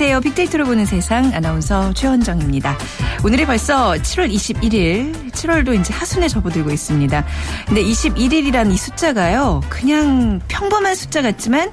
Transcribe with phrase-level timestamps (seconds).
[0.00, 0.20] 안녕하세요.
[0.20, 2.78] 빅데이터로 보는 세상 아나운서 최원정입니다.
[3.24, 7.24] 오늘이 벌써 7월 21일, 7월도 이제 하순에 접어들고 있습니다.
[7.66, 11.72] 근데 21일이라는 이 숫자가요, 그냥 평범한 숫자 같지만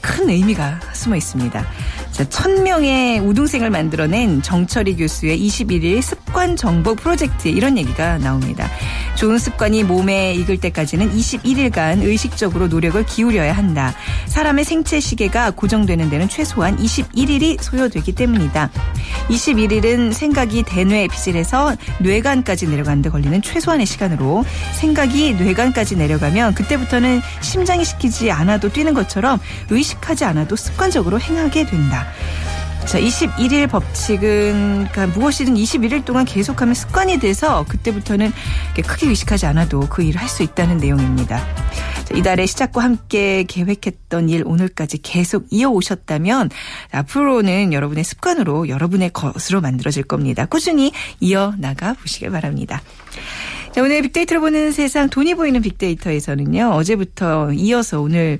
[0.00, 1.66] 큰 의미가 숨어 있습니다.
[2.16, 8.70] 자, 천명의 우등생을 만들어낸 정철희 교수의 21일 습관 정복 프로젝트에 이런 얘기가 나옵니다.
[9.16, 13.94] 좋은 습관이 몸에 익을 때까지는 21일간 의식적으로 노력을 기울여야 한다.
[14.28, 18.70] 사람의 생체 시계가 고정되는 데는 최소한 21일이 소요되기 때문이다.
[19.28, 24.42] 21일은 생각이 대뇌에 비질해서 뇌관까지 내려가는데 걸리는 최소한의 시간으로
[24.72, 32.05] 생각이 뇌관까지 내려가면 그때부터는 심장이 시키지 않아도 뛰는 것처럼 의식하지 않아도 습관적으로 행하게 된다.
[32.86, 38.32] 자, 21일 법칙은 그러니까 무엇이든 21일 동안 계속하면 습관이 돼서 그때부터는
[38.86, 41.44] 크게 의식하지 않아도 그 일을 할 수 있다는 내용입니다.
[42.04, 46.50] 자, 이달의 시작과 함께 계획했던 일 오늘까지 계속 이어오셨다면
[46.92, 50.46] 앞으로는 여러분의 습관으로 여러분의 것으로 만들어질 겁니다.
[50.46, 52.82] 꾸준히 이어나가 보시길 바랍니다.
[53.76, 56.70] 자, 오늘 빅데이터로 보는 세상 돈이 보이는 빅데이터에서는요.
[56.70, 58.38] 어제부터 이어서 오늘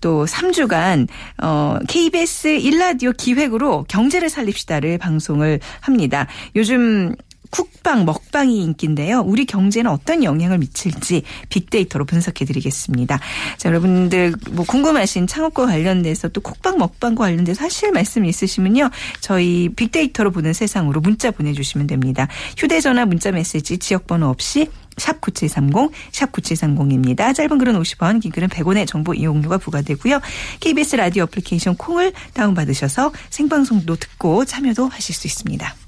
[0.00, 1.08] 또 3주간
[1.42, 6.28] 어 KBS 일라디오 기획으로 경제를 살립시다를 방송을 합니다.
[6.54, 7.16] 요즘
[7.50, 9.20] 쿡방, 먹방이 인기인데요.
[9.20, 13.18] 우리 경제는 어떤 영향을 미칠지 빅데이터로 분석해 드리겠습니다.
[13.56, 18.90] 자, 여러분들 뭐 궁금하신 창업과 관련돼서 또 쿡방, 먹방과 관련돼서 하실 말씀 있으시면요.
[19.20, 22.28] 저희 빅데이터로 보는 세상으로 문자 보내주시면 됩니다.
[22.56, 27.34] 휴대전화 문자 메시지 지역번호 없이 샵 9730, 샵 9730입니다.
[27.34, 30.20] 짧은 글은 50원, 긴 글은 100원의 정보 이용료가 부과되고요.
[30.60, 35.85] KBS 라디오 애플리케이션 콩을 다운받으셔서 생방송도 듣고 참여도 하실 수 있습니다.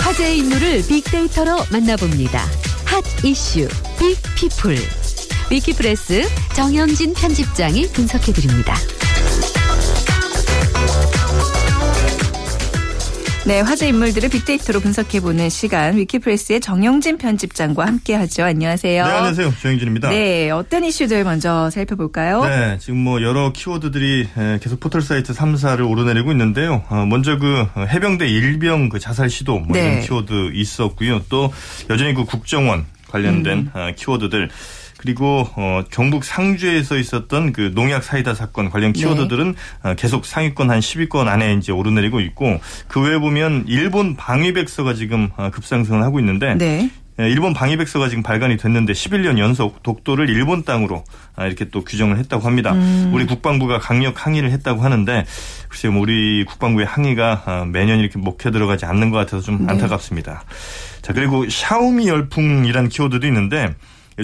[0.00, 2.44] 화제의 인물을 빅데이터로 만나봅니다.
[2.84, 3.68] hot issue
[3.98, 4.76] big people
[5.50, 6.22] 위키프레스
[6.54, 8.74] 정영진 편집장이 분석해드립니다.
[13.48, 18.44] 네, 화제 인물들을 빅데이터로 분석해보는 시간 위키프레스의 정영진 편집장과 함께하죠.
[18.44, 19.02] 안녕하세요.
[19.02, 19.54] 네, 안녕하세요.
[19.62, 20.10] 정영진입니다.
[20.10, 22.44] 네, 어떤 이슈들 먼저 살펴볼까요?
[22.44, 24.28] 네, 지금 뭐 여러 키워드들이
[24.60, 26.82] 계속 포털 사이트 3사를 오르내리고 있는데요.
[26.90, 29.92] 어, 먼저 그 해병대 일병 그 자살 시도 뭐 네.
[29.92, 31.22] 이런 키워드 있었고요.
[31.30, 31.50] 또
[31.88, 34.50] 여전히 그 국정원 관련된 어, 키워드들
[34.98, 39.54] 그리고 어, 경북 상주에서 있었던 그 농약 사이다 사건 관련 키워드들은
[39.84, 45.30] 어, 계속 상위권 한 10위권 안에 이제 오르내리고 있고 그 외에 보면 일본 방위백서가 지금
[45.36, 46.90] 어, 급상승을 하고 있는데 네.
[47.20, 51.02] 예, 일본 방위백서가 지금 발간이 됐는데 11년 연속 독도를 일본 땅으로
[51.34, 52.74] 아, 이렇게 또 규정을 했다고 합니다.
[53.12, 55.26] 우리 국방부가 강력 항의를 했다고 하는데
[55.68, 60.44] 글쎄요, 뭐 우리 국방부의 항의가 아, 매년 이렇게 먹혀 들어가지 않는 것 같아서 좀 안타깝습니다.
[61.02, 63.74] 자 그리고 샤오미 열풍이라는 키워드도 있는데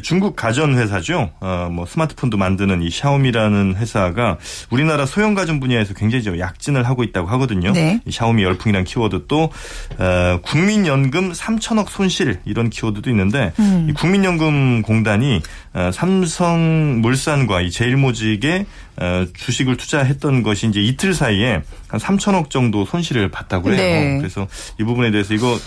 [0.02, 1.30] 중국 가전 회사죠.
[1.40, 4.38] 어, 뭐 스마트폰도 만드는 이 샤오미라는 회사가
[4.70, 7.72] 우리나라 소형 가전 분야에서 굉장히 좀 약진을 하고 있다고 하거든요.
[7.72, 8.00] 네.
[8.04, 9.50] 이 샤오미 열풍이라는 키워드 또
[9.98, 13.52] 어, 국민연금 3천억 손실 이런 키워드도 있는데
[13.88, 15.42] 이 국민연금공단이
[15.74, 18.66] 어, 삼성물산과 이 제일모직에
[18.96, 23.76] 어, 주식을 투자했던 것이 이제 이틀 사이에 한 3천억 정도 손실을 봤다고 해요.
[23.76, 24.18] 네.
[24.18, 24.46] 그래서
[24.78, 25.58] 이 부분에 대해서 이거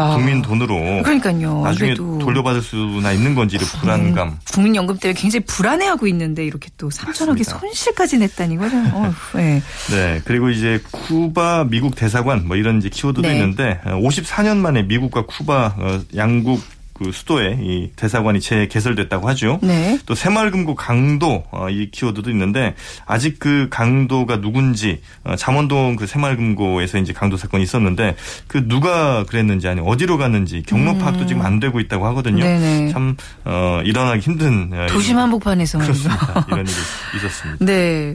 [0.00, 0.14] 아.
[0.16, 1.62] 국민 돈으로 그러니까요.
[1.62, 4.28] 나중에 그래도 돌려받을 수나 있는 건지 이 불안감.
[4.28, 7.58] 음, 국민연금 때문에 굉장히 불안해하고 있는데 이렇게 또 3천억의 맞습니다.
[7.58, 9.62] 손실까지 냈다니 이거 좀 어휴, 네.
[9.90, 10.20] 네.
[10.24, 13.34] 그리고 이제 쿠바 미국 대사관 뭐 이런 이제 키워드도 네.
[13.34, 16.60] 있는데 54년 만에 미국과 쿠바 어, 양국
[17.02, 19.58] 그 수도에 이 대사관이 재개설됐다고 하죠.
[19.62, 19.98] 네.
[20.04, 22.74] 또 새마을금고 강도 어, 이 키워드도 있는데
[23.06, 28.16] 아직 그 강도가 누군지 어, 잠원동 그 새마을금고에서 이제 강도 사건이 있었는데
[28.48, 32.44] 그 누가 그랬는지 아니 어디로 갔는지 경로 파악도 지금 안 되고 있다고 하거든요.
[32.44, 32.60] 음.
[32.60, 32.92] 네네.
[32.92, 35.78] 참 어, 일어나기 힘든 어, 도심 한복판에서.
[35.78, 36.44] 그렇습니다.
[36.48, 36.76] 이런 일이
[37.16, 37.64] 있었습니다.
[37.64, 38.14] 네.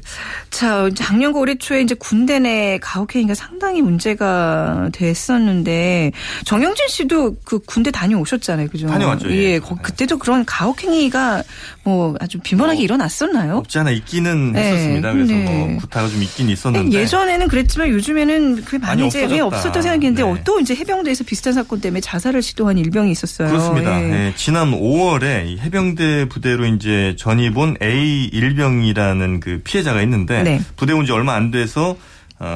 [0.51, 6.11] 자, 작년과 올해 초에 이제 군대 내 가혹행위가 상당히 문제가 됐었는데
[6.45, 8.67] 정영진 씨도 그 군대 다녀오셨잖아요.
[8.75, 8.87] 그죠?
[8.87, 9.35] 다녀왔죠, 예.
[9.53, 9.59] 예.
[9.59, 11.43] 거- 그때도 그런 가혹행위가
[11.83, 13.57] 뭐 아주 빈번하게 일어났었나요?
[13.57, 15.13] 없지 않아 있기는 네, 했었습니다.
[15.13, 15.43] 그래서 네.
[15.45, 19.39] 뭐 구타가 좀 있긴 있었는데 예전에는 그랬지만 요즘에는 그게 많이, 이제 왜.
[19.39, 20.41] 없었다고 생각했는데 네.
[20.43, 23.47] 또 이제 해병대에서 비슷한 사건 때문에 자살을 시도한 일병이 있었어요.
[23.47, 24.01] 그렇습니다.
[24.01, 24.11] 예.
[24.27, 30.61] 예, 지난 5월에 이 해병대 부대로 이제 전입 온 A 일병이라는 그 피해자가 있는데 네.
[30.75, 31.97] 부대 온 지 얼마 안 돼서 어,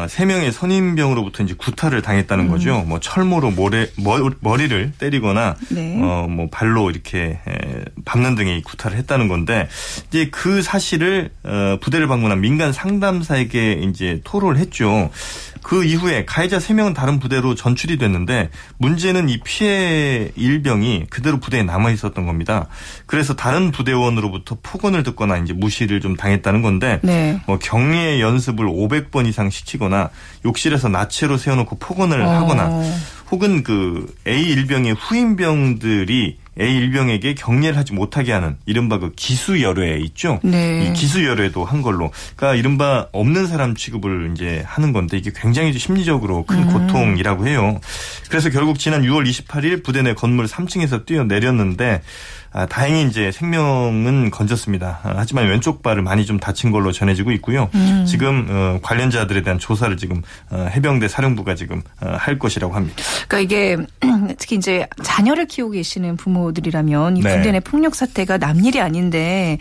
[0.10, 2.50] 세 명의 선임병으로부터 이제 구타를 당했다는 음.
[2.50, 2.84] 거죠.
[2.86, 5.98] 뭐 철모로 모래, 머, 머리를 때리거나 네.
[6.02, 9.70] 어, 뭐 발로 이렇게 에, 밟는 등의 구타를 했다는 건데
[10.10, 15.10] 이제 그 사실을 어, 부대를 방문한 민간 상담사에게 이제 토로를 했죠.
[15.62, 21.92] 그 이후에 가해자 3명은 다른 부대로 전출이 됐는데 문제는 이 피해 일병이 그대로 부대에 남아
[21.92, 22.68] 있었던 겁니다.
[23.06, 27.42] 그래서 다른 부대원으로부터 폭언을 듣거나 이제 무시를 좀 당했다는 건데 네.
[27.46, 30.10] 뭐 경례 연습을 500번 이상 시키거나
[30.46, 32.30] 욕실에서 나체로 세워놓고 폭언을 어.
[32.30, 32.82] 하거나
[33.32, 40.40] 혹은 그 A 일병의 후임병들이 A 일병에게 경례를 하지 못하게 하는 이른바 그 기수열애 있죠.
[40.44, 40.88] 네.
[40.88, 42.12] 이 기수열애도 한 걸로.
[42.36, 46.74] 그러니까 이른바 없는 사람 취급을 이제 하는 건데 이게 굉장히 심리적으로 큰 음.
[46.74, 47.80] 고통이라고 해요.
[48.30, 52.02] 그래서 결국 지난 6월 28일 부대 내 건물 3층에서 뛰어 내렸는데
[52.52, 55.00] 아, 다행히 이제 생명은 건졌습니다.
[55.04, 57.70] 아, 하지만 왼쪽 발을 많이 좀 다친 걸로 전해지고 있고요.
[57.76, 58.06] 음.
[58.08, 63.04] 지금 어, 관련자들에 대한 조사를 지금 어, 해병대 사령부가 지금 어, 할 것이라고 합니다.
[63.28, 63.78] 그러니까 이게
[64.40, 67.34] 특히 이제 자녀를 키우고 계시는 부모 들이라면 이 네.
[67.34, 69.58] 군대 내 폭력 사태가 남일이 아닌데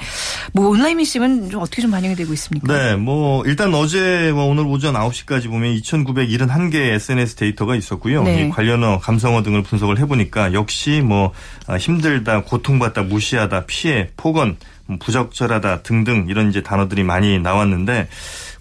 [0.52, 2.72] 뭐 온라인 미심은 좀 어떻게 좀 반영이 되고 있습니까?
[2.72, 8.22] 네, 뭐 일단 어제와 오늘 오전 9시까지 보면 2,971개 SNS 데이터가 있었고요.
[8.22, 8.46] 네.
[8.46, 11.32] 이 관련어, 감성어 등을 분석을 해보니까 역시 뭐
[11.66, 14.56] 아, 힘들다, 고통받다, 무시하다, 피해, 폭언,
[14.86, 18.08] 뭐 부적절하다 등등 이런 이제 단어들이 많이 나왔는데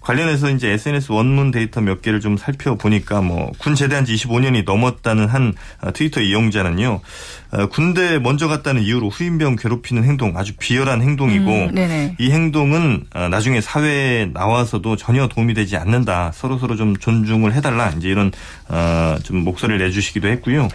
[0.08, 5.28] 관련해서 이제 SNS 원문 데이터 몇 개를 좀 살펴보니까 뭐 군 제대한 지 25년이 넘었다는
[5.28, 5.52] 한
[5.82, 7.00] 아, 트위터 이용자는요.
[7.50, 12.16] 어, 군대 먼저 갔다는 이유로 후임병 괴롭히는 행동 아주 비열한 행동이고 음.
[12.18, 16.32] 이 행동은 어, 나중에 사회에 나와서도 전혀 도움이 되지 않는다.
[16.32, 17.90] 서로 서로 좀 존중을 해달라.
[17.90, 18.32] 이제 이런
[18.68, 20.68] 어, 좀 목소리를 내주시기도 했고요.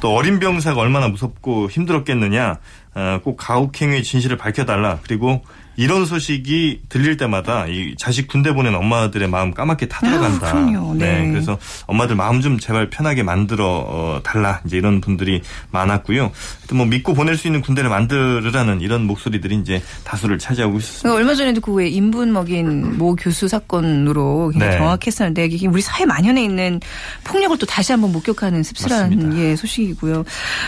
[0.00, 2.58] 또 어린 병사가 얼마나 무섭고 힘들었겠느냐.
[2.94, 4.98] 어, 꼭 가혹행위의 진실을 밝혀달라.
[5.02, 5.42] 그리고
[5.78, 10.48] 이런 소식이 들릴 때마다 이 자식 군대 보낸 엄마들의 마음 까맣게 타들어간다.
[10.48, 10.94] 아, 그럼요.
[10.96, 11.28] 네.
[11.30, 14.60] 그래서 엄마들 마음 좀 제발 편하게 만들어 어, 달라.
[14.66, 15.40] 이제 이런 분들이
[15.70, 16.32] 많았고요.
[16.74, 21.02] 뭐 믿고 보낼 수 있는 군대를 만들으라는 이런 목소리들이 이제 다수를 차지하고 있습니다.
[21.02, 24.78] 그러니까 얼마 전에도 그 왜 인분 먹인 모 교수 사건으로 굉장히 네.
[24.78, 26.80] 정확했었는데 이게 우리 사회 만연해 있는
[27.22, 29.38] 폭력을 또 다시 한번 목격하는 씁쓸한.
[29.38, 30.24] 예, 소식이고요.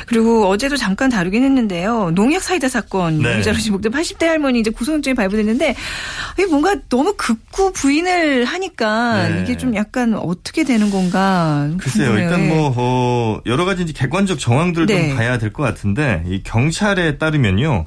[0.06, 2.12] 그리고 어제도 잠깐 다루긴 했는데요.
[2.14, 3.38] 농약 사이다 사건 네.
[3.38, 5.74] 기자로 지목된 80대 할머니 이제 구속 영장이 발부됐는데
[6.50, 9.42] 뭔가 너무 극구 부인을 하니까 네.
[9.42, 12.24] 이게 좀 약간 어떻게 되는 건가 글쎄요, 궁금해요.
[12.24, 12.48] 일단 예.
[12.48, 15.08] 뭐, 어, 여러 가지 이제 객관적 정황들을 네.
[15.08, 17.86] 좀 봐야 될 것 같은데, 이 경찰에 따르면요,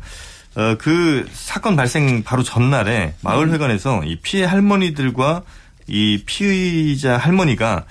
[0.55, 5.43] 어, 그 사건 발생 바로 전날에 마을회관에서 이 피해 할머니들과
[5.87, 7.85] 이 피의자 할머니가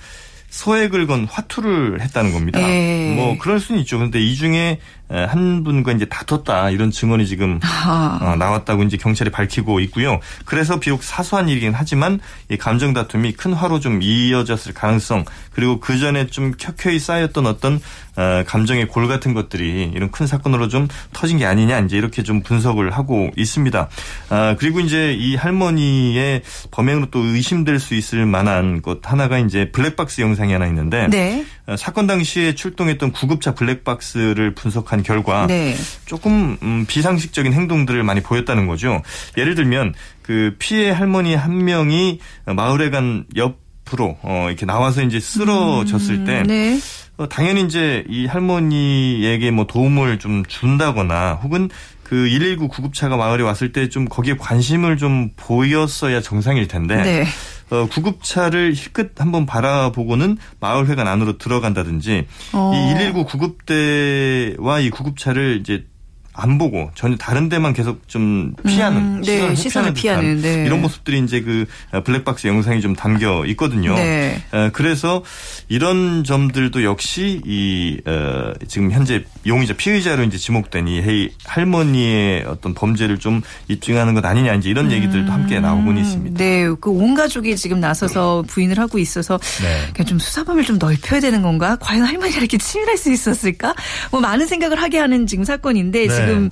[0.49, 2.59] 소액을 건 화투를 했다는 겁니다.
[2.61, 3.13] 예.
[3.15, 3.97] 뭐, 그럴 수는 있죠.
[3.99, 4.79] 근데 이 중에 에,
[5.13, 8.19] 한 분과 이제 다퉜다, 이런 증언이 지금 아.
[8.21, 10.19] 어, 나왔다고 이제 경찰이 밝히고 있고요.
[10.45, 12.19] 그래서 비록 사소한 일이긴 하지만
[12.49, 17.79] 이 감정 다툼이 큰 화로 좀 이어졌을 가능성 그리고 그 전에 좀 켜켜이 쌓였던 어떤
[18.15, 22.41] 어, 감정의 골 같은 것들이 이런 큰 사건으로 좀 터진 게 아니냐 이제 이렇게 좀
[22.43, 23.89] 분석을 하고 있습니다.
[24.29, 30.21] 아, 그리고 이제 이 할머니의 범행으로 또 의심될 수 있을 만한 것 하나가 이제 블랙박스
[30.21, 31.45] 영상이 하나 있는데 네.
[31.65, 35.75] 어, 사건 당시에 출동했던 구급차 블랙박스를 분석한 결과 네.
[36.05, 39.01] 조금 음, 비상식적인 행동들을 많이 보였다는 거죠.
[39.37, 46.43] 예를 들면 그 피해 할머니 한 명이 마을회관 옆으로 어, 이렇게 나와서 이제 쓰러졌을 때
[46.43, 46.79] 네.
[47.17, 51.69] 어, 당연히 이제 이 할머니에게 뭐 도움을 좀 준다거나 혹은
[52.03, 57.25] 그 119 구급차가 마을에 왔을 때 좀 거기에 관심을 좀 보였어야 정상일 텐데 네.
[57.73, 62.71] 어, 구급차를 힐끗 한번 바라보고는 마을회관 안으로 들어간다든지 어.
[62.73, 65.85] 이119 구급대와 이 구급차를 이제
[66.33, 70.65] 안 보고 전혀 다른 데만 계속 좀 피하는 음, 네, 시선을 피하는, 네.
[70.65, 71.65] 이런 모습들이 이제 그
[72.03, 73.93] 블랙박스 영상이 좀 담겨 있거든요.
[73.95, 74.41] 네.
[74.51, 75.23] 어, 그래서
[75.69, 82.73] 이런 점들도 역시 이 어, 지금 현재 용의자 피의자로 이제 지목된 이 헤이 할머니의 어떤
[82.73, 86.37] 범죄를 좀 입증하는 것 아니냐 이제 이런 얘기들도 함께 나오곤 있습니다.
[86.37, 89.91] 네, 그 온 가족이 지금 나서서 부인을 하고 있어서 네.
[89.93, 91.75] 그냥 좀 수사범위를 좀 넓혀야 되는 건가?
[91.81, 93.73] 과연 할머니가 이렇게 치밀할 수 있었을까?
[94.11, 96.13] 뭐 많은 생각을 하게 하는 지금 사건인데 네.
[96.27, 96.49] 지금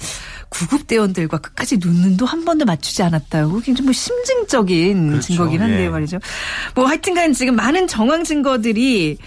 [0.49, 5.27] 구급대원들과 끝까지 눈도 한 번도 맞추지 않았다고 굉장히 뭐 심증적인 그렇죠.
[5.27, 5.89] 증거긴 한데요, 예.
[5.89, 6.19] 말이죠.
[6.75, 9.17] 뭐 하여튼간 지금 많은 정황 증거들이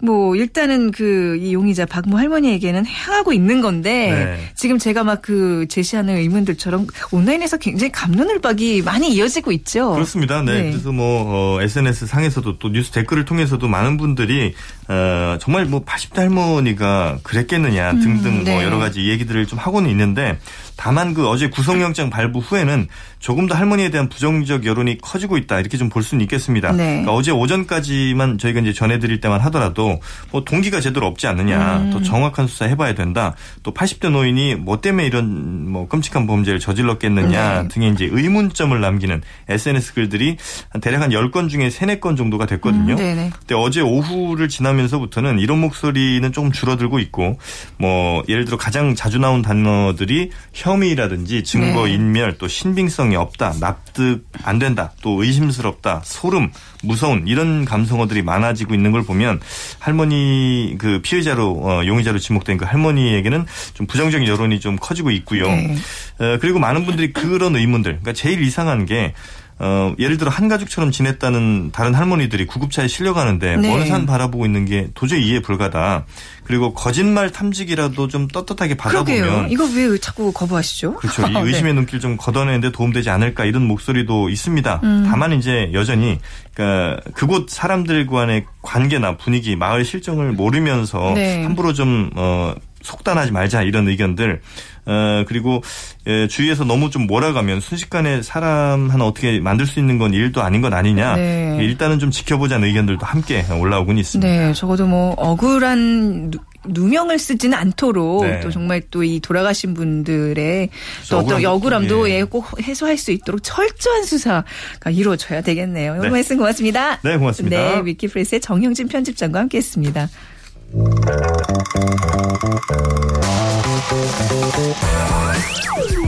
[0.00, 4.50] 뭐 일단은 그 이 용의자 박모 할머니에게는 향하고 있는 건데 네.
[4.54, 9.92] 지금 제가 막 그 제시하는 의문들처럼 온라인에서 굉장히 감론을박이 많이 이어지고 있죠.
[9.92, 10.42] 그렇습니다.
[10.42, 10.62] 네.
[10.62, 10.70] 네.
[10.70, 14.54] 그래서 뭐 어, SNS 상에서도 또 뉴스 댓글을 통해서도 많은 분들이
[14.86, 18.54] 어, 정말 뭐 80대 할머니가 그랬겠느냐 등등 네.
[18.54, 20.38] 뭐 여러 가지 얘기들을 좀 하고는 있는데
[20.78, 22.86] 다만 그 어제 구속영장 발부 후에는
[23.18, 26.70] 조금 더 할머니에 대한 부정적 여론이 커지고 있다 이렇게 좀 볼 수는 있겠습니다.
[26.72, 26.84] 네.
[27.02, 31.90] 그러니까 어제 오전까지만 저희가 이제 전해드릴 때만 하더라도 뭐 동기가 제대로 없지 않느냐, 음.
[31.90, 33.34] 더 정확한 수사 해봐야 된다.
[33.62, 37.68] 또 80대 노인이 뭐 때문에 이런 뭐 끔찍한 범죄를 저질렀겠느냐 네.
[37.68, 40.36] 등의 이제 의문점을 남기는 SNS 글들이
[40.68, 42.92] 한 대략 한 10건 중에 3, 4건 정도가 됐거든요.
[42.94, 43.30] 음, 네네.
[43.38, 47.38] 근데 어제 오후를 지나면서부터는 이런 목소리는 조금 줄어들고 있고
[47.78, 50.30] 뭐 예를 들어 가장 자주 나온 단어들이
[50.68, 51.94] 혐의라든지 증거 네.
[51.94, 56.50] 인멸 또 신빙성이 없다 납득 안 된다 또 의심스럽다 소름
[56.82, 59.40] 무서운 이런 감성어들이 많아지고 있는 걸 보면
[59.78, 65.46] 할머니 그 피해자로 어, 용의자로 지목된 그 할머니에게는 좀 부정적인 여론이 좀 커지고 있고요.
[65.46, 65.76] 네.
[66.18, 69.14] 어, 그리고 많은 분들이 그런 의문들 그러니까 제일 이상한 게
[69.60, 73.68] 어, 예를 들어 한 가족처럼 지냈다는 다른 할머니들이 구급차에 실려가는데 네.
[73.68, 76.04] 먼 산 바라보고 있는 게 도저히 이해 불가다.
[76.44, 79.22] 그리고 거짓말 탐지기라도 좀 떳떳하게 그러게요.
[79.24, 80.94] 받아보면 이거 왜 자꾸 거부하시죠?
[80.94, 81.26] 그렇죠.
[81.26, 81.40] 이 네.
[81.40, 84.80] 의심의 눈길 좀 걷어내는데 도움되지 않을까 이런 목소리도 있습니다.
[84.82, 85.06] 음.
[85.08, 86.18] 다만 이제 여전히
[86.54, 91.42] 그러니까 그곳 사람들 간의 관계나 분위기, 마을 실정을 모르면서 네.
[91.42, 92.54] 함부로 좀 어,
[92.88, 94.40] 속단하지 말자 이런 의견들.
[94.86, 95.62] 어, 그리고
[96.06, 100.62] 예, 주위에서 너무 좀 몰아가면 순식간에 사람 하나 어떻게 만들 수 있는 건 일도 아닌
[100.62, 101.16] 건 아니냐.
[101.16, 101.58] 네.
[101.60, 104.26] 일단은 좀 지켜보자는 의견들도 함께 올라오곤 있습니다.
[104.26, 108.40] 네, 적어도 뭐 억울한 누, 누명을 쓰지는 않도록 네.
[108.40, 110.70] 또 정말 또 이 돌아가신 분들의
[111.10, 112.18] 또 어떤 억울함도, 예.
[112.20, 115.92] 예, 꼭 해소할 수 있도록 철저한 수사가 이루어져야 되겠네요.
[115.92, 116.10] 오늘 네.
[116.10, 116.98] 말씀 고맙습니다.
[117.02, 117.56] 네, 고맙습니다.
[117.56, 120.08] 네, 위키프레스의 정형진 편집장과 함께했습니다.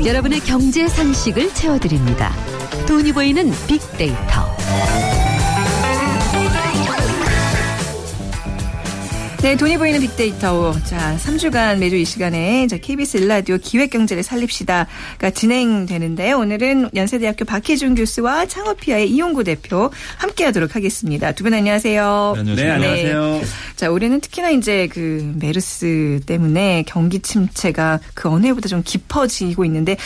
[0.05, 2.31] 여러분의 경제 상식을 채워드립니다.
[2.87, 4.51] 돈이 보이는 빅데이터.
[9.43, 10.75] 네, 돈이 보이는 빅데이터.
[10.85, 16.39] 자, 3주간 매주 이 시간에 자, KBS 일라디오 기획경제를 살립시다가 진행되는데요.
[16.39, 21.33] 오늘은 연세대학교 박혜준 교수와 창업피아의 이용구 대표 함께 하도록 하겠습니다.
[21.33, 22.35] 두분 안녕하세요.
[22.45, 23.41] 네, 안녕하세요.
[23.77, 29.97] 자, 올해는 특히나 이제 그 메르스 때문에 경기 침체가 그 어느 해보다 좀 깊어지고 있는데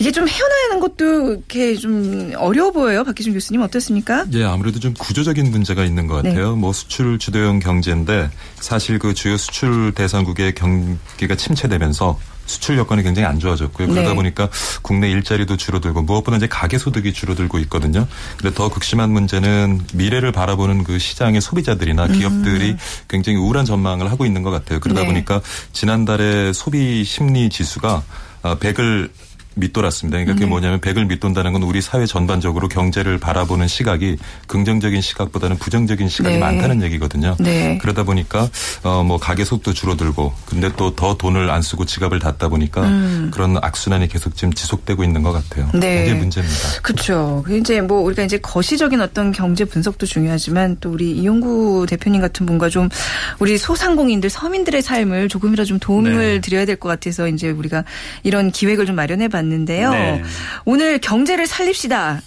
[0.00, 3.04] 이게 좀 헤어나는 것도 이렇게 좀 어려워 보여요.
[3.04, 4.26] 박희준 교수님 어떻습니까?
[4.34, 6.50] 예, 아무래도 좀 구조적인 문제가 있는 것 같아요.
[6.50, 6.60] 네.
[6.60, 8.28] 뭐 수출 주도형 경제인데
[8.60, 13.86] 사실 그 주요 수출 대상국의 경기가 침체되면서 수출 여건이 굉장히 안 좋아졌고요.
[13.88, 14.14] 그러다 네.
[14.16, 14.48] 보니까
[14.82, 18.06] 국내 일자리도 줄어들고 무엇보다 이제 가계 소득이 줄어들고 있거든요.
[18.36, 22.76] 근데 더 극심한 문제는 미래를 바라보는 그 시장의 소비자들이나 기업들이
[23.08, 24.80] 굉장히 우울한 전망을 하고 있는 것 같아요.
[24.80, 25.06] 그러다 네.
[25.06, 25.40] 보니까
[25.72, 28.02] 지난달에 소비 심리 지수가
[28.42, 29.08] 100을
[29.54, 30.16] 밑돌았습니다.
[30.16, 30.38] 그러니까 네.
[30.38, 34.16] 그게 뭐냐면 100을 밑돈다는 건 우리 사회 전반적으로 경제를 바라보는 시각이
[34.46, 36.40] 긍정적인 시각보다는 부정적인 시각이 네.
[36.40, 37.36] 많다는 얘기거든요.
[37.40, 37.78] 네.
[37.80, 38.48] 그러다 보니까
[38.82, 42.82] 어 뭐 가계 속도 줄어들고 근데 또 더 돈을 안 쓰고 지갑을 닫다 보니까
[43.32, 45.68] 그런 악순환이 계속 지금 지속되고 있는 것 같아요.
[45.74, 45.80] 음.
[45.80, 46.04] 네.
[46.06, 46.80] 이게 문제입니다.
[46.82, 47.44] 그렇죠.
[47.50, 52.68] 이제 뭐 우리가 이제 거시적인 어떤 경제 분석도 중요하지만 또 우리 이용구 대표님 같은 분과
[52.68, 52.88] 좀
[53.38, 56.40] 우리 소상공인들 서민들의 삶을 조금이라도 좀 도움을 네.
[56.40, 57.84] 드려야 될 것 같아서 이제 우리가
[58.22, 59.90] 이런 기획을 좀 마련해 봤 는데요.
[59.90, 60.22] 네.
[60.64, 62.20] 오늘 경제를 살립시다.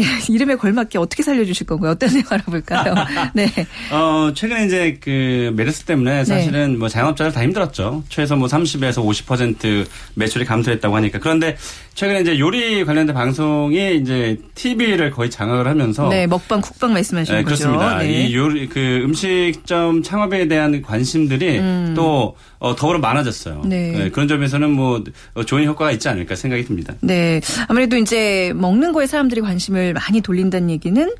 [0.00, 1.92] 예, 이름에 걸맞게 어떻게 살려주실 건가요?
[1.92, 2.94] 어떤 내용 알아볼까요?
[3.32, 3.48] 네.
[3.92, 8.02] 어, 최근에 이제 그 메르스 때문에 사실은 뭐 자영업자들 다 힘들었죠.
[8.08, 11.20] 최소 뭐 30에서 50% 매출이 감소했다고 하니까.
[11.20, 11.56] 그런데
[11.94, 17.44] 최근에 이제 요리 관련된 방송이 이제 TV를 거의 장악을 하면서 네, 먹방, 국방 말씀하시는 네,
[17.44, 17.68] 거죠.
[17.68, 17.98] 그렇습니다.
[17.98, 18.26] 네.
[18.26, 21.60] 이 요리 그 음식점 창업에 대한 관심들이
[21.94, 23.60] 또 어, 더불어 많아졌어요.
[23.64, 23.68] 음.
[23.68, 24.08] 네.
[24.10, 25.04] 그런 점에서는 뭐
[25.34, 26.94] 어, 좋은 효과가 있지 않을까 생각이 듭니다.
[27.02, 27.42] 네.
[27.68, 31.10] 아무래도 이제 먹는 거에 사람들이 관심을 많이 돌린다는 얘기는,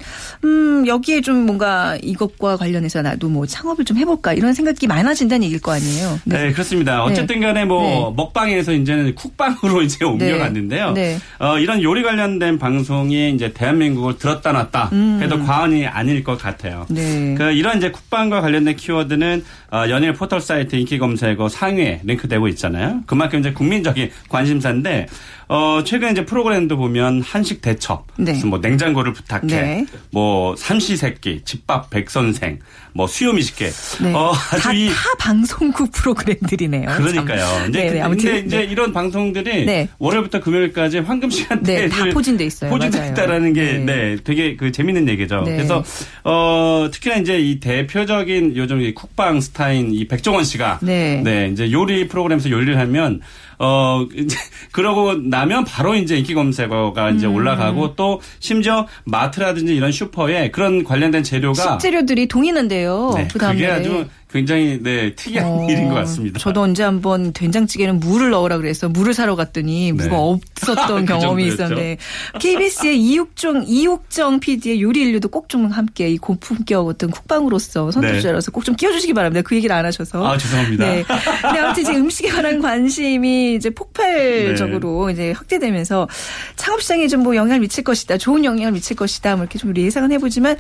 [0.45, 5.61] 음, 여기에 좀 뭔가 이것과 관련해서 나도 뭐 창업을 좀 해볼까 이런 생각이 많아진다는 얘기일
[5.61, 6.19] 거 아니에요.
[6.25, 7.05] 네, 그렇습니다.
[7.05, 8.15] 어쨌든 간에 뭐 네.
[8.17, 10.93] 먹방에서 이제는 쿡방으로 이제 옮겨갔는데요.
[10.93, 11.19] 네.
[11.41, 16.87] 어, 이런 요리 관련된 방송이 이제 대한민국을 들었다 놨다 해도 과언이 아닐 것 같아요.
[16.89, 16.95] 음.
[16.95, 17.35] 네.
[17.37, 22.49] 그 이런 이제 쿡방과 관련된 키워드는 어, 연예 포털 사이트 인기 검색 어 상위에 링크되고
[22.49, 23.03] 있잖아요.
[23.07, 25.07] 그만큼 이제 국민적인 관심사인데
[25.47, 28.33] 어, 최근 이제 프로그램도 보면 한식 대첩, 네.
[28.33, 29.87] 무슨 뭐 냉장고를 부탁해, 네.
[30.11, 32.61] 뭐 삼시세끼, 집밥 백선생,
[32.95, 33.71] 뭐 수요미식회,
[34.05, 34.15] 네.
[34.15, 36.87] 어, 다, 아주 이타 방송국 프로그램들이네요.
[36.97, 37.39] 그러니까요.
[37.41, 37.69] 참.
[37.69, 38.25] 이제, 네, 그- 네, 아무튼.
[38.25, 38.65] 근데 이제 네.
[38.65, 39.89] 이런 방송들이 네.
[39.99, 42.71] 월요일부터 금요일까지 황금 시간대에 네, 다 포진돼 있어요.
[42.71, 43.85] 포진됐다라는 게 맞아요.
[43.85, 43.85] 네.
[43.85, 44.17] 네.
[44.25, 45.43] 되게 그 재밌는 얘기죠.
[45.43, 45.57] 네.
[45.57, 45.85] 그래서
[46.25, 51.14] 어 특히나 이제 이 대표적인 요즘 이 쿡방 스타인 이 백종원 씨가 네.
[51.53, 53.21] 이제 요리 프로그램에서 요리를 하면
[53.59, 54.37] 어 이제
[54.73, 57.35] 그러고 나면 바로 이제 인기 검색어가 이제 음.
[57.35, 63.13] 올라가고 또 심지어 마트라든지 이런 슈퍼에 그런 관련된 재료가 식재료들이 동이 난대요.
[63.17, 63.55] 네, 그 다음에.
[63.55, 66.39] 그게 아주 굉장히 네 특이한 어, 일인 것 같습니다.
[66.39, 70.17] 저도 언제 한번 된장찌개는 무를 넣으라 그래서 무를 사러 갔더니 무가 네.
[70.17, 71.55] 없었던 그 경험이 정도였죠.
[71.55, 71.97] 있었는데
[72.41, 78.65] KBS의 이육정 이육정 PD의 요리 인류도 꼭 좀 함께 이 고품격 어떤 쿡방으로서 선두주자로서 꼭
[78.65, 79.43] 좀 끼워주시기 바랍니다.
[79.43, 80.27] 그 얘기를 안 하셔서.
[80.27, 80.85] 아 죄송합니다.
[80.87, 81.05] 네.
[81.43, 85.13] 근데 아무튼 이제 음식에 관한 관심이 이제 폭발적으로 네.
[85.13, 86.09] 이제 확대되면서
[86.57, 88.19] 창업 시장에 좀 뭐 영향을 미칠 것이다.
[88.19, 89.37] 좋은 영향을 미칠 것이다.
[89.37, 90.57] 뭐 이렇게 좀 우리 예상은 해보지만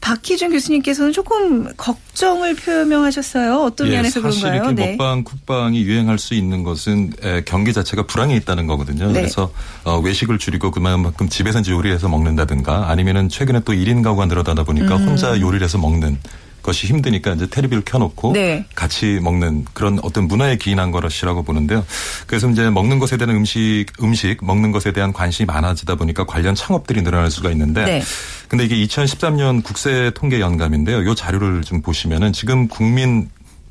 [0.00, 3.56] 박희준 교수님께서는 조금 걱정을 표명하셨어요.
[3.62, 4.72] 어떤 예, 면에서 사실 그런가요?
[4.72, 9.08] 이렇게 먹방, 쿡방이 유행할 수 있는 것은 에, 경기 자체가 불황에 있다는 거거든요.
[9.08, 9.20] 네.
[9.20, 9.52] 그래서
[9.84, 15.08] 어, 외식을 줄이고 그만큼 집에서 요리해서 먹는다든가 아니면은 최근에 또 1인 가구가 늘어나다 보니까 음.
[15.08, 16.18] 혼자 요리를 해서 먹는
[16.62, 18.64] 것이 힘드니까 이제 테레비를 켜놓고 네.
[18.74, 21.84] 같이 먹는 그런 어떤 문화에 기인한 것이라고 보는데요.
[22.26, 27.02] 그래서 이제 먹는 것에 대한 음식, 음식, 먹는 것에 대한 관심이 많아지다 보니까 관련 창업들이
[27.02, 28.02] 늘어날 수가 있는데 네.
[28.48, 31.04] 근데 이게 2013년 국세 통계 연감인데요.
[31.04, 33.30] 요 자료를 좀 보시면은 지금 국민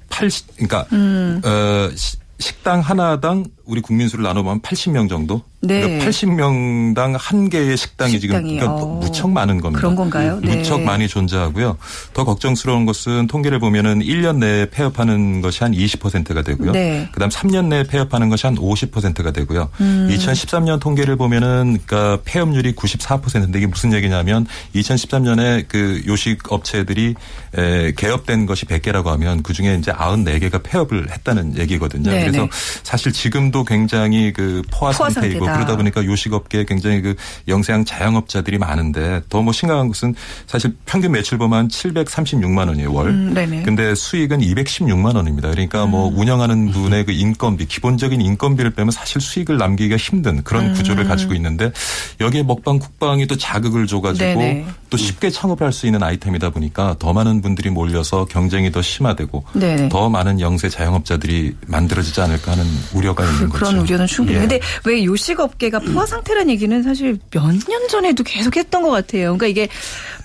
[0.10, 1.42] 80 그러니까 음.
[1.46, 5.44] 어 시- 식당 하나당 우리 국민 수를 나눠보면 80명 정도.
[5.62, 5.82] 네.
[5.82, 9.00] 그러니까 80명당 한 개의 식당이, 지금 식당이, 그러니까 어.
[9.00, 9.80] 무척 많은 겁니다.
[9.80, 10.40] 그런 건가요?
[10.42, 10.56] 네.
[10.56, 11.78] 무척 많이 존재하고요.
[12.14, 16.72] 더 걱정스러운 것은 통계를 보면은 1년 내에 폐업하는 것이 한 20%가 되고요.
[16.72, 17.08] 네.
[17.12, 19.70] 그다음 3년 내에 폐업하는 것이 한 50%가 되고요.
[19.82, 20.10] 음.
[20.12, 27.14] 2013년 통계를 보면은 그러니까 폐업률이 94%인데 이게 무슨 얘기냐면 2013년에 그 요식 업체들이
[27.58, 32.10] 에, 개업된 것이 100개라고 하면 그 중에 이제 94개가 폐업을 했다는 얘기거든요.
[32.10, 32.50] 네, 그래서 네.
[32.84, 35.54] 사실 지금도 굉장히 그 포화, 포화 상태이고 상태다.
[35.66, 37.16] 그러다 보니까 요식업계에 굉장히 그
[37.48, 40.16] 영세한 자영업자들이 많은데 더 뭐 심각한 것은
[40.48, 43.10] 사실 평균 매출 보면 736만 원이에요 월.
[43.10, 43.64] 음, 네네.
[43.64, 45.50] 근데 수익은 216만 원입니다.
[45.50, 46.18] 그러니까 뭐 음.
[46.18, 50.74] 운영하는 분의 그 인건비, 기본적인 인건비를 빼면 사실 수익을 남기기가 힘든 그런 음.
[50.74, 51.72] 구조를 가지고 있는데
[52.20, 54.66] 여기에 먹방, 국방이 또 자극을 줘가지고 네네.
[54.90, 59.90] 또 쉽게 창업할 수 있는 아이템이다 보니까 더 많은 분들이 몰려서 경쟁이 더 심화되고 네네.
[59.90, 63.66] 더 많은 영세 자영업자들이 만들어지지 않을까 하는 우려가 있는 거죠.
[63.66, 64.38] 그런 우려는 충분히.
[64.38, 64.42] 예.
[64.42, 69.36] 근데 왜 요식업계가 포화 상태라는 얘기는 사실 몇 년 전에도 계속 했던 것 같아요.
[69.38, 69.68] 그러니까 이게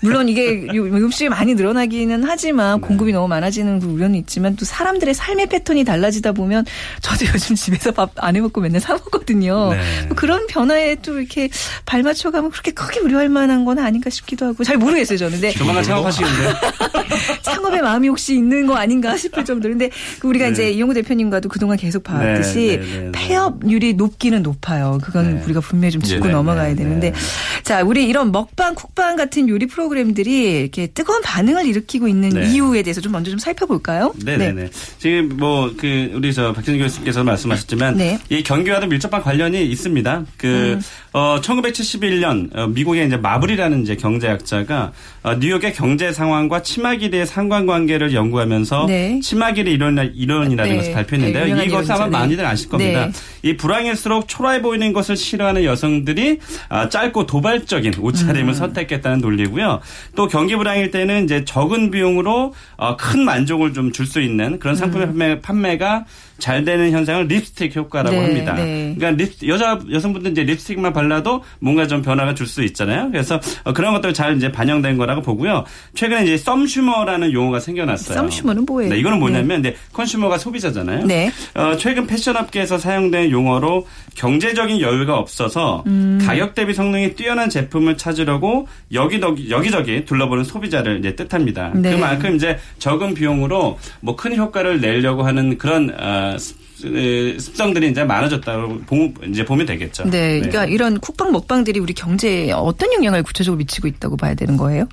[0.01, 2.87] 물론 이게 요- 음식이 많이 늘어나기는 하지만 네.
[2.87, 6.65] 공급이 너무 많아지는 그 우려는 있지만 또 사람들의 삶의 패턴이 달라지다 보면
[7.01, 9.73] 저도 요즘 집에서 밥 안 해먹고 맨날 사 먹거든요.
[9.73, 10.09] 네.
[10.15, 11.49] 그런 변화에 또 이렇게
[11.85, 15.33] 발맞춰가면 그렇게 크게 우려할 만한 건 아닌가 싶기도 하고 잘 모르겠어요 저는.
[15.33, 16.53] 근데 조만간 창업하시겠는데.
[17.41, 19.73] 창업의 마음이 혹시 있는 거 아닌가 싶을 정도로.
[19.73, 20.51] 근데 그 우리가 네.
[20.51, 23.11] 이제 이용구 대표님과도 그동안 계속 봤듯이 네, 네, 네, 네.
[23.15, 24.99] 폐업률이 높기는 높아요.
[25.01, 25.43] 그건 네.
[25.43, 27.11] 우리가 분명히 좀 짚고 네, 넘어가야 네, 되는데.
[27.11, 27.17] 네.
[27.63, 32.51] 자, 우리 이런 먹방, 쿡방 같은 요리 프로그램들이 이렇게 뜨거운 반응을 일으키고 있는 네.
[32.51, 34.13] 이유에 대해서 좀 먼저 좀 살펴볼까요?
[34.23, 34.69] 네네네.
[34.99, 38.13] 지금 뭐 그 우리 저 박진희 교수님께서 말씀하셨지만 네.
[38.13, 38.19] 음.
[38.29, 40.25] 이 경기와도 밀접한 관련이 있습니다.
[40.37, 40.79] 그
[41.15, 44.91] 어, 1971년 어, 미국의 이제 마블이라는 이제 경제학자가
[45.23, 49.21] 어, 뉴욕의 경제 상황과 치마길의 상관관계를 연구하면서 네.
[49.21, 50.77] 치마길의 이론 이론이라는 네.
[50.77, 51.55] 것을 발표했는데요.
[51.55, 52.05] 네, 이것을 아마.
[52.07, 52.11] 네.
[52.11, 53.05] 많이들 아실 겁니다.
[53.05, 53.11] 네.
[53.43, 58.53] 이 불황일수록 초라해 보이는 것을 싫어하는 여성들이 아, 짧고 도발적인 옷차림을 음.
[58.53, 59.79] 선택했다는 논리고요.
[60.17, 64.75] 또 경기 불황일 때는 이제 적은 비용으로 어, 큰 만족을 좀 줄 수 있는 그런
[64.75, 66.03] 상품의 판매, 판매가
[66.37, 68.19] 잘 되는 현상을 립스틱 효과라고 음.
[68.19, 68.53] 네, 합니다.
[68.53, 68.93] 네.
[68.97, 73.09] 그러니까 립, 여자 여성분들 이제 립스틱만 발라도 뭔가 좀 변화가 줄 수 있잖아요.
[73.11, 75.63] 그래서 어, 그런 것들 잘 이제 반영된 거라고 보고요.
[75.95, 78.17] 최근에 이제 썸슈머라는 용어가 생겨났어요.
[78.17, 78.91] 썸슈머는 뭐예요?
[78.91, 81.05] 네, 이거는 뭐냐면 네, 컨슈머가 소비자잖아요.
[81.05, 81.31] 네.
[81.55, 86.19] 어, 최근 패션업계에서 사용된 용어로 경제적인 여유가 없어서 음.
[86.25, 91.71] 가격 대비 성능이 뛰어난 제품을 찾으려고 여기저기, 여기저기 둘러보는 소비자를 이제 뜻합니다.
[91.75, 91.91] 네.
[91.91, 99.13] 그만큼 이제 적은 비용으로 뭐 큰 효과를 내려고 하는 그런 어, 습성들이 이제 많아졌다고 보,
[99.27, 100.03] 이제 보면 되겠죠.
[100.09, 100.39] 네.
[100.39, 104.87] 그러니까 이런 쿡방 먹방들이 우리 경제에 어떤 영향을 구체적으로 미치고 있다고 봐야 되는 거예요?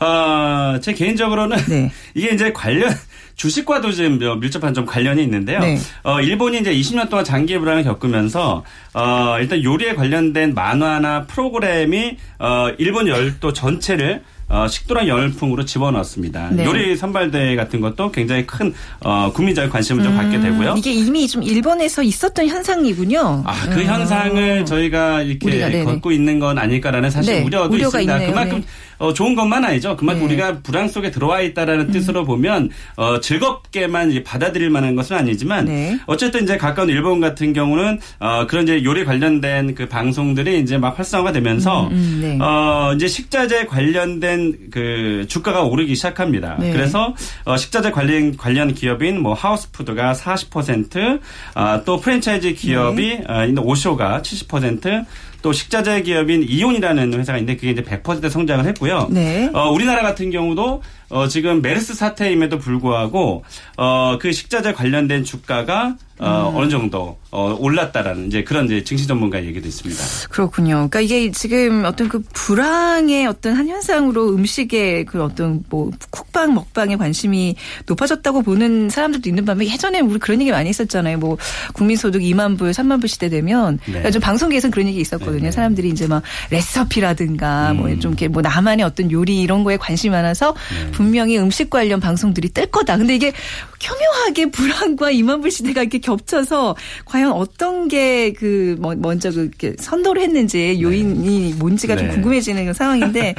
[0.00, 1.92] 어, 제 개인적으로는 네.
[2.14, 2.92] 이게 이제 관련
[3.36, 5.60] 주식과도 좀 밀접한 좀 관련이 있는데요.
[5.60, 5.78] 네.
[6.02, 12.68] 어, 일본이 이제 20년 동안 장기 불황을 겪으면서 어, 일단 요리에 관련된 만화나 프로그램이 어,
[12.78, 16.50] 일본 열도 전체를 어, 식도락 열풍으로 집어넣었습니다.
[16.52, 16.66] 네.
[16.66, 20.72] 요리 선발대회 같은 것도 굉장히 큰 어, 국민적 관심을 좀 갖게 되고요.
[20.72, 23.44] 음, 이게 이미 좀 일본에서 있었던 현상이군요.
[23.46, 23.86] 아, 그 음.
[23.86, 25.84] 현상을 저희가 이렇게 우리가.
[25.90, 28.12] 걷고 있는 건 아닐까라는 사실 네, 우려도 있습니다.
[28.14, 28.30] 있네요.
[28.30, 28.66] 그만큼 네.
[29.02, 29.96] 어, 좋은 것만 아니죠.
[29.96, 30.24] 그만큼 네.
[30.24, 30.30] 음.
[30.30, 35.98] 우리가 불황 속에 들어와 있다라는 뜻으로 보면 어, 즐겁게만 받아들일 만한 것은 아니지만 네.
[36.06, 40.96] 어쨌든 이제 가까운 일본 같은 경우는 어, 그런 이제 요리 관련된 그 방송들이 이제 막
[40.96, 42.38] 활성화가 되면서 음, 네.
[42.40, 46.56] 어, 이제 식자재 관련된 그 주가가 오르기 시작합니다.
[46.60, 46.70] 네.
[46.70, 47.12] 그래서
[47.44, 51.18] 어, 식자재 관련 관련 기업인 뭐 하우스푸드가 40%,
[51.54, 53.24] 아, 또 프랜차이즈 기업이 네.
[53.28, 55.04] 어, 오쇼가 70%,
[55.42, 59.08] 또 식자재 기업인 이온이라는 회사가 있는데 그게 이제 100% 성장을 했고요.
[59.10, 59.50] 네.
[59.52, 63.44] 어, 우리나라 같은 경우도 어, 지금 메르스 사태임에도 불구하고
[63.76, 66.56] 어, 그 식자재 관련된 주가가 어, 음.
[66.56, 70.02] 어느 정도 어, 올랐다라는 이제 그런 이제 증시 전문가 얘기도 있습니다.
[70.28, 70.88] 그렇군요.
[70.90, 76.96] 그러니까 이게 지금 어떤 그 불황의 어떤 한 현상으로 음식의 그 어떤 뭐 쿡방 먹방에
[76.96, 81.18] 관심이 높아졌다고 보는 사람들도 있는 반면 예전에 우리 그런 얘기 많이 했었잖아요.
[81.18, 81.38] 뭐
[81.72, 83.92] 국민소득 2만 불, 3만 불 시대 되면 네.
[83.92, 85.38] 그러니까 좀 방송계에서 그런 얘기 있었거든요.
[85.38, 85.50] 네, 네.
[85.50, 87.98] 사람들이 이제 막 레시피라든가 뭐 음.
[87.98, 90.90] 좀 이렇게 뭐 나만의 어떤 요리 이런 거에 관심이 많아서 네.
[90.90, 92.98] 분명히 음식 관련 방송들이 뜰 거다.
[92.98, 93.32] 근데 이게
[93.80, 100.78] 교묘하게 불황과 2만 불 시대가 이렇게 겹쳐서 과연 어떤 게 그 먼저 그 선도를 했는지
[100.80, 102.14] 요인이 뭔지가 좀 네.
[102.14, 103.34] 궁금해지는 그런 상황인데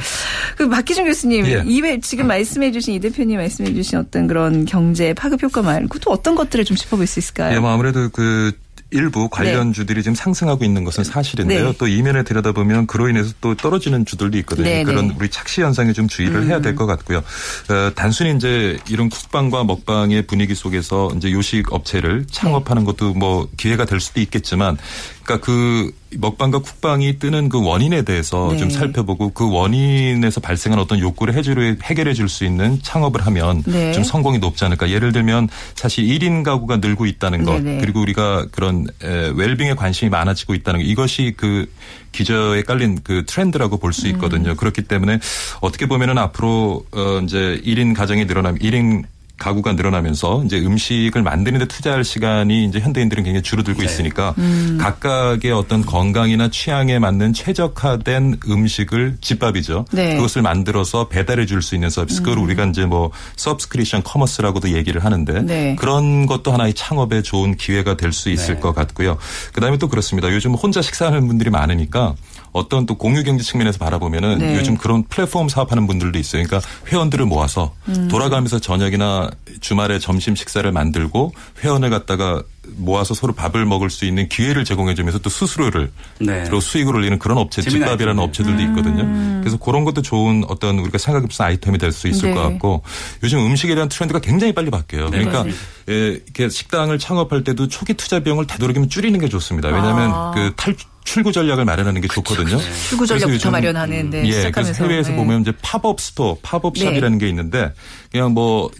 [0.56, 1.62] 그 박기준 교수님 예.
[1.66, 6.64] 이외 지금 말씀해주신 이 대표님 말씀해주신 어떤 그런 경제 파급 효과 말고 또 어떤 것들을
[6.64, 7.54] 좀 짚어볼 수 있을까요?
[7.54, 8.52] 예, 뭐 아무래도 그
[8.94, 11.72] 일부 관련주들이 지금 상승하고 있는 것은 사실인데요.
[11.72, 11.74] 네.
[11.78, 14.68] 또 이면에 들여다보면 그로 인해서 또 떨어지는 주들도 있거든요.
[14.68, 15.14] 네, 그런 네.
[15.18, 17.18] 우리 착시 현상에 좀 주의를 해야 될 것 같고요.
[17.18, 23.84] 어, 단순히 이제 이런 국방과 먹방의 분위기 속에서 이제 요식 업체를 창업하는 것도 뭐 기회가
[23.84, 24.76] 될 수도 있겠지만
[25.22, 28.58] 그러니까 그 먹방과 국방이 뜨는 그 원인에 대해서 네.
[28.58, 33.92] 좀 살펴보고 그 원인에서 발생한 어떤 욕구를 해결해, 해결해 줄 수 있는 창업을 하면 네.
[33.92, 34.90] 좀 성공이 높지 않을까.
[34.90, 37.80] 예를 들면 사실 1인 가구가 늘고 있다는 것 네네.
[37.80, 41.70] 그리고 우리가 그런 에, 웰빙에 관심이 많아지고 있다는 것 이것이 그
[42.12, 44.50] 기저에 깔린 그 트렌드라고 볼 수 있거든요.
[44.50, 44.56] 음.
[44.56, 45.18] 그렇기 때문에
[45.60, 49.04] 어떻게 보면은 앞으로 어 이제 1인 가정이 늘어나면 1인
[49.38, 53.86] 가구가 늘어나면서 이제 음식을 만드는데 투자할 시간이 이제 현대인들은 굉장히 줄어들고 네.
[53.86, 54.78] 있으니까 음.
[54.80, 59.86] 각각의 어떤 건강이나 취향에 맞는 최적화된 음식을 집밥이죠.
[59.92, 60.16] 네.
[60.16, 62.20] 그것을 만들어서 배달해 줄 수 있는 서비스.
[62.22, 65.76] 그걸 우리가 이제 뭐 subscription commerce라고도 얘기를 하는데 네.
[65.78, 68.60] 그런 것도 하나의 창업에 좋은 기회가 될 수 있을 네.
[68.60, 69.16] 것 같고요.
[69.52, 70.30] 그다음에 또 그렇습니다.
[70.32, 72.14] 요즘 혼자 식사하는 분들이 많으니까
[72.52, 74.56] 어떤 또 공유 경제 측면에서 바라보면은 네.
[74.56, 76.44] 요즘 그런 플랫폼 사업하는 분들도 있어요.
[76.44, 78.06] 그러니까 회원들을 모아서 음.
[78.08, 79.23] 돌아가면서 저녁이나
[79.60, 81.32] 주말에 점심 식사를 만들고
[81.62, 82.42] 회원을 갖다가
[82.76, 86.42] 모아서 서로 밥을 먹을 수 있는 기회를 제공해 주면서 또 수수료를 네.
[86.44, 88.22] 그리고 수익을 올리는 그런 업체 집밥이라는.
[88.22, 89.40] 업체들도 있거든요.
[89.40, 92.34] 그래서 그런 것도 좋은 어떤 우리가 생각해 볼 아이템이 될 수 있을 네.
[92.34, 92.82] 것 같고
[93.22, 95.10] 요즘 음식에 대한 트렌드가 굉장히 빨리 바뀌어요.
[95.10, 95.44] 네, 그러니까.
[95.90, 99.68] 예, 이렇게 식당을 창업할 때도 초기 투자 비용을 되도록이면 줄이는 게 좋습니다.
[99.68, 100.32] 왜냐하면 아.
[100.34, 102.58] 그 탈, 출구 전략을 마련하는 게 좋거든요.
[102.88, 105.16] 출구 그래서 전략부터 요즘 마련하는데 예, 그래서 시작하면서 해외에서 네.
[105.16, 106.84] 보면 이제 pop-up store, pop-up 네.
[106.84, 107.72] shop이라는 게 있는데
[108.10, 108.70] 그냥 뭐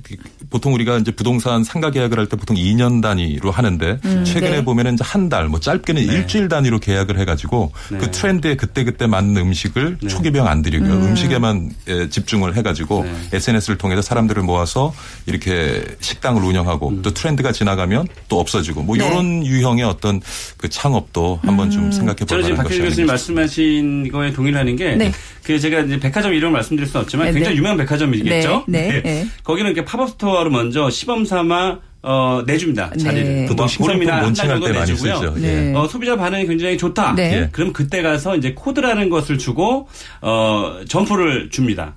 [0.50, 4.64] 보통 우리가 이제 부동산 상가 계약을 할 때 보통 2년 단위로 하는데 최근에 네.
[4.64, 7.98] 보면은 이제 한 달, 뭐 짧게는 일주일 단위로 계약을 해가지고 네.
[7.98, 10.92] 그 트렌드에 그때 그때 맞는 음식을 초기 비용 안 들이고요.
[10.92, 11.16] 음.
[11.16, 11.72] 식에만
[12.10, 13.14] 집중을 해가지고 네.
[13.34, 14.94] SNS를 통해서 사람들을 모아서
[15.26, 19.06] 이렇게 식당을 운영하고 또 트렌드가 지나가면 또 없어지고 뭐 네.
[19.06, 20.22] 이런 유형의 어떤
[20.56, 24.96] 그 창업도 한번 좀 생각 해볼 저는 지금 박희준 교수님 말씀하신 거에 동의를 하는 게,
[24.96, 25.12] 네.
[25.42, 27.58] 그 제가 이제 백화점 이름을 말씀드릴 수는 없지만 네, 굉장히 네.
[27.58, 28.64] 유명한 백화점이겠죠.
[28.68, 29.26] 네, 네, 네.
[29.42, 32.90] 거기는 이렇게 pop-up store로 먼저 시범 삼아 어, 내줍니다.
[32.96, 33.02] 네.
[33.02, 33.46] 자리를.
[33.46, 35.14] 보통 뭐 신상품 보름이나 한달 론칭할 정도 때 많이 내주고요.
[35.16, 35.34] 쓰죠.
[35.40, 35.70] 네.
[35.70, 35.74] 예.
[35.74, 37.14] 어, 소비자 반응이 굉장히 좋다.
[37.14, 37.32] 네.
[37.32, 37.48] 예.
[37.50, 39.88] 그럼 그때 가서 이제 코드라는 것을 주고
[40.20, 41.94] 어, 점포를 줍니다.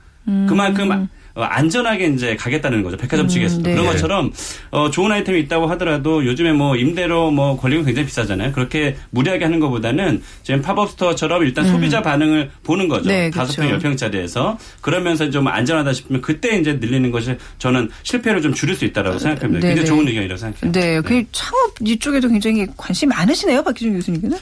[0.47, 1.07] 그만큼 어,
[1.43, 2.97] 안전하게 이제 가겠다는 거죠.
[2.97, 3.63] 백화점 측에서도.
[3.63, 3.73] 네.
[3.73, 4.31] 그런 것처럼
[4.71, 8.51] 어, 좋은 아이템이 있다고 하더라도 요즘에 뭐 임대료 뭐 권리금 굉장히 비싸잖아요.
[8.51, 13.05] 그렇게 무리하게 하는 것보다는 지금 pop-up store처럼 일단 소비자 반응을 보는 거죠.
[13.05, 13.07] 음.
[13.09, 13.61] 네, 다섯 그렇죠.
[13.61, 18.75] 평, 열 평짜리에서 그러면서 좀 안전하다 싶으면 그때 이제 늘리는 것이 저는 실패를 좀 줄일
[18.75, 19.67] 수 있다라고 생각합니다.
[19.67, 19.85] 네, 굉장히 네.
[19.85, 20.79] 좋은 의견이라고 생각합니다.
[20.79, 24.37] 네, 그 창업 이쪽에도 굉장히 관심 많으시네요, 박기준 교수님께는.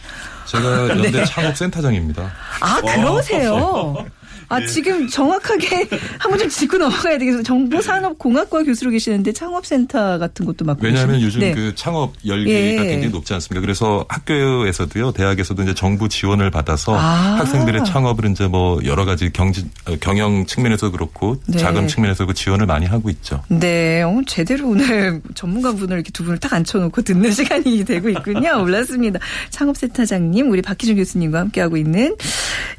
[0.45, 1.25] 제가 연대 네.
[1.25, 2.31] 창업센터장입니다.
[2.61, 4.05] 아, 그러세요?
[4.49, 5.87] 아, 지금 정확하게
[6.19, 7.43] 한번 좀 짚고 넘어가야 되겠어요.
[7.43, 11.51] 정보산업공학과 교수로 계시는데 창업센터 같은 것도 맡고 왜냐하면 계시는- 요즘 네.
[11.53, 12.75] 그 창업 열기가 예.
[12.75, 13.61] 굉장히 높지 않습니까?
[13.61, 17.37] 그래서 학교에서도요, 대학에서도 이제 정부 지원을 받아서 아.
[17.39, 21.57] 학생들의 창업을 이제 뭐 여러 가지 경지, 어, 경영 측면에서 그렇고 네.
[21.57, 23.41] 자금 측면에서 그 지원을 많이 하고 있죠.
[23.49, 28.59] 네, 어, 제대로 오늘 전문가 분을 이렇게 두 분을 딱 앉혀놓고 듣는 시간이 되고 있군요.
[28.59, 29.19] 몰랐습니다.
[29.49, 32.15] 창업센터장님, 우리 박희준 교수님과 함께하고 있는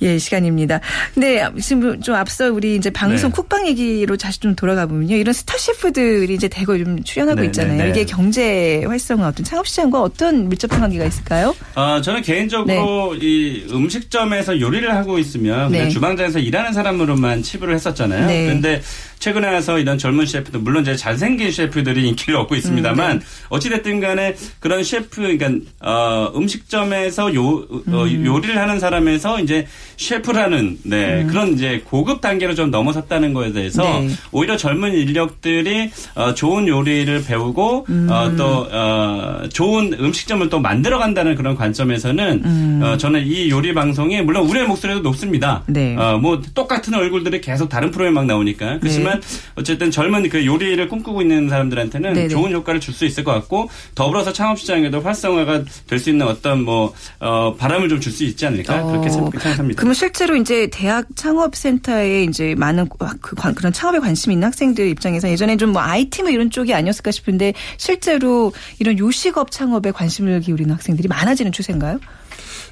[0.03, 0.81] 예 시간입니다.
[1.15, 3.35] 근데 지금 좀 앞서 우리 이제 방송 네.
[3.35, 7.77] 쿡방 얘기로 다시 좀 돌아가 보면요, 이런 스타 셰프들이 이제 대거 좀 출연하고 네, 있잖아요.
[7.77, 7.91] 네, 네.
[7.91, 11.55] 이게 경제 활성화 어떤 창업 시장과 어떤 밀접한 관계가 있을까요?
[11.75, 15.89] 어, 저는 개인적으로 이 음식점에서 요리를 하고 있으면 네.
[15.89, 18.27] 주방장에서 일하는 사람으로만 치부를 했었잖아요.
[18.27, 18.45] 네.
[18.47, 18.83] 그런데
[19.27, 23.25] 최근에 와서 이런 젊은 셰프들 물론 이제 잘생긴 셰프들이 인기를 얻고 있습니다만 음, 네.
[23.49, 28.27] 어찌됐든 간에 그런 셰프 그러니까 어, 음식점에서 요, 어, 음.
[28.27, 33.83] 요리를 하는 사람에서 이제 셰프라는 네, 그런 지금은 이제 고급 단계로 좀 넘어섰다는 거에 대해서
[33.83, 34.11] 네.
[34.33, 38.09] 오히려 젊은 인력들이 어, 좋은 요리를 배우고 음.
[38.11, 44.21] 어, 또 어, 좋은 음식점을 또 만들어 간다는 그런 관점에서는 어, 저는 이 요리 방송이
[44.23, 45.63] 물론 우리의 목소리도 높습니다.
[45.69, 45.73] 음.
[45.73, 45.97] 네.
[45.97, 49.16] 어, 뭐 똑같은 얼굴들이 계속 다른 프로에 막 나오니까 그렇지만
[49.55, 52.29] 어쨌든 젊은 그 요리를 꿈꾸고 있는 사람들한테는 네네.
[52.29, 56.63] 좋은 효과를 줄 수 있을 것 같고 더불어서 창업 시장에도 활성화가 될 수 있는 어떤
[56.65, 59.79] 뭐 어, 바람을 좀 줄 수 있지 않을까 그렇게 어, 생각합니다.
[59.79, 62.89] 그러면 실제로 이제 대학 창업센터에 이제 많은
[63.21, 66.73] 그 관- 그런 창업에 관심 있는 학생들 입장에서 예전에 좀 뭐 IT 뭐 이런 쪽이
[66.73, 71.99] 아니었을까 싶은데 실제로 이런 요식업 창업에 관심을 기울이는 학생들이 많아지는 추세인가요?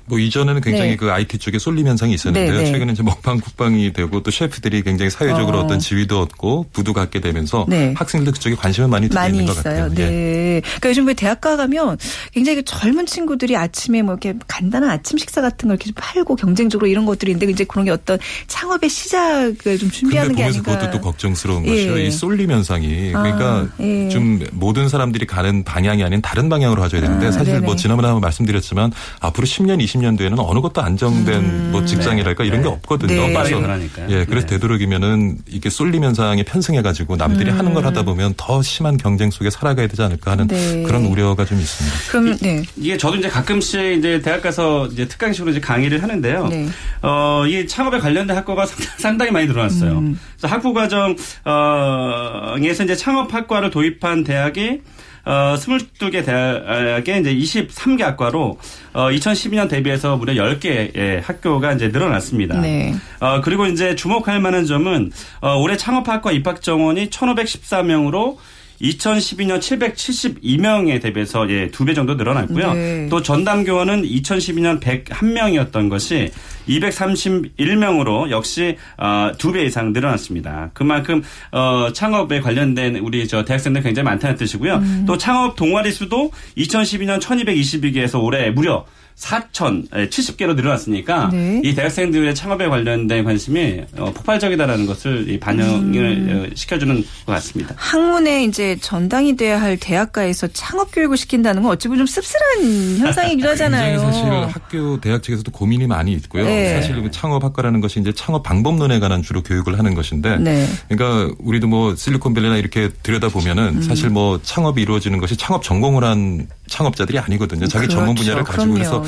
[0.07, 0.97] 뭐 이전에는 굉장히 네.
[0.97, 2.53] 그 IT 쪽에 쏠림 현상이 있었는데요.
[2.59, 2.73] 네, 네.
[2.73, 5.65] 최근에 이제 먹방 국방이 되고 또 셰프들이 굉장히 사회적으로 어.
[5.65, 5.67] 어.
[5.67, 7.95] 떤 지위도 얻고 부도 갖게 되면서 네.
[7.97, 9.89] 학생들도 그쪽에 관심을 많이 두고 많이 있는 것 있어요.
[9.89, 9.95] 같아요.
[9.99, 10.11] 예.
[10.11, 10.61] 네.
[10.63, 11.97] 그러니까 요즘 왜 대학가 가면
[12.33, 16.37] 굉장히 그 젊은 친구들이 아침에 뭐 이렇게 간단한 아침 식사 같은 걸 이렇게 좀 팔고
[16.37, 20.59] 경쟁적으로 이런 것들이 있는데 이제 그런 게 어떤 창업의 시작을 좀 준비하는 근데 게 보면서
[20.71, 20.87] 아닌가.
[20.87, 21.71] 그것도 또 걱정스러운 예.
[21.71, 21.99] 것이요.
[21.99, 24.09] 이 쏠림 현상이 그러니까 아, 예.
[24.11, 27.67] 좀 모든 사람들이 가는 방향이 아닌 다른 방향으로 가져야 되는데 아, 사실 네네.
[27.67, 32.69] 뭐 지난번에 한번 말씀드렸지만 앞으로 10년, 20년 뒤에는 어느 것도 안정된 뭐 직장이랄까 이런 게
[32.69, 33.13] 없거든요.
[33.13, 33.33] 음.
[33.33, 33.35] 네.
[33.35, 34.11] 그래서.
[34.11, 34.55] 예, 그래서 네.
[34.55, 39.51] 되도록이면은 이게 쏠림 현상에 편승해 가지고 남들이 하는 걸 하다 보면 더 심한 경쟁 속에
[39.51, 40.49] 살아가야 되지 않을까 하는 음.
[40.49, 40.83] 네.
[40.83, 41.97] 그런 우려가 좀 있습니다.
[42.11, 42.63] 그럼 네.
[42.77, 46.47] 이게 저도 이제 가끔씩 이제 대학 가서 이제 특강식으로 이제 강의를 하는데요.
[46.49, 46.69] 네.
[47.03, 48.67] 어, 이 창업에 관련된 학과가
[48.99, 49.99] 상당히 많이 늘어났어요.
[49.99, 50.19] 음.
[50.39, 54.81] 그래서 학부 과정, 어,에서 이제 창업 학과를 도입한 대학이
[55.25, 58.59] 어, 22개 대학에 이제 23개 학과로
[58.93, 62.61] 어, 2012년 대비해서 무려 10개의 학교가 이제 늘어났습니다.
[62.61, 62.95] 네.
[63.21, 68.37] 어, 그리고 이제 주목할 만한 점은 어, 올해 창업학과 입학 정원이 1,514명으로
[68.81, 72.73] 2012년 772명에 대비해서 예, 두 배 정도 늘어났고요.
[72.75, 73.09] 네.
[73.11, 76.31] 또 전담 교원은 2012년 101명이었던 것이
[76.69, 80.71] 231명으로 역시 어, 두배 이상 늘어났습니다.
[80.73, 84.77] 그만큼 어, 창업에 관련된 우리 저 대학생들 굉장히 많다는 뜻이고요.
[84.77, 85.05] 음.
[85.07, 91.61] 또 창업 동아리 수도 2012년 1222개에서 올해 무려 4,070개로 늘어났으니까 네.
[91.65, 96.47] 이 대학생들의 창업에 관련된 관심이 어, 폭발적이다라는 것을 이 반영을 음.
[96.51, 97.75] 어, 시켜주는 것 같습니다.
[97.77, 103.49] 학문에 이제 전당이 돼야 할 대학가에서 창업 교육을 시킨다는 건 어찌 보면 좀 씁쓸한 현상이기도
[103.55, 104.01] 하잖아요.
[104.01, 106.45] 굉장히 사실 학교 대학 측에서도 고민이 많이 있고요.
[106.45, 106.75] 네.
[106.75, 110.67] 사실 그 창업학과라는 것이 이제 창업 방법론에 관한 주로 교육을 하는 것인데, 네.
[110.89, 113.31] 그러니까 우리도 뭐 실리콘밸리나 이렇게 들여다 음.
[113.31, 117.67] 보면은 사실 뭐 창업이 이루어지는 것이 창업 전공을 한 창업자들이 아니거든요.
[117.69, 118.23] 자기 전문 그렇죠.
[118.33, 118.81] 분야를 가지고 그럼요.
[118.81, 119.03] 해서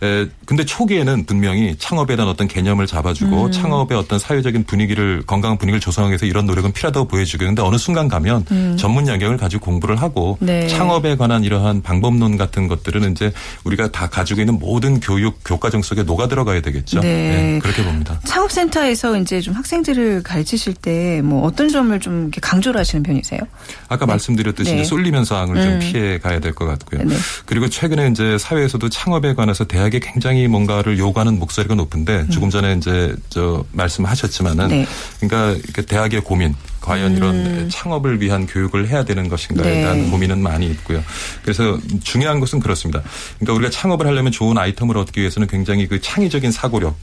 [0.00, 0.06] 네.
[0.06, 2.86] 에, 근데 초기에는 분명히 창업에 대한 어떤 개념을 음.
[2.86, 7.76] 잡아주고 창업의 어떤 사회적인 분위기를 건강한 분위기를 조성하기 위해서 이런 노력은 필요하다고 보여지고 근데 어느
[7.78, 10.46] 순간 가면 전문 영역을 가지고 공부를 하고 음.
[10.46, 10.66] 네.
[10.68, 13.32] 창업에 관한 이러한 방법론 같은 것들은 이제
[13.64, 17.00] 우리가 다 가지고 있는 모든 교육 교과정 속에 녹아 들어가야 되겠죠.
[17.00, 17.58] 네.
[17.62, 18.20] 그렇게 봅니다.
[18.24, 23.40] 창업센터에서 이제 좀 학생들을 가르치실 때 뭐 어떤 점을 좀 강조를 하시는 편이세요?
[23.88, 24.84] 아까 말씀드렸듯이 네.
[24.84, 25.62] 쏠림 현상을 음.
[25.62, 26.93] 좀 피해 가야 될 것 같고요.
[27.02, 27.16] 네.
[27.46, 33.14] 그리고 최근에 이제 사회에서도 창업에 관해서 대학에 굉장히 뭔가를 요구하는 목소리가 높은데 조금 전에 이제
[33.28, 34.68] 저 말씀하셨지만은 음.
[34.70, 34.86] 네.
[35.20, 39.74] 그러니까 대학의 고민 과연 이런 창업을 위한 교육을 해야 되는 것인가에 음.
[39.74, 39.80] 네.
[39.80, 41.02] 대한 고민은 많이 있고요.
[41.42, 43.02] 그래서 중요한 것은 그렇습니다.
[43.38, 46.96] 그러니까 우리가 창업을 하려면 좋은 아이템을 얻기 위해서는 굉장히 그 창의적인 사고력